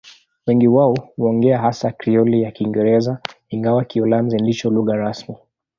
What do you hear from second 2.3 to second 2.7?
ya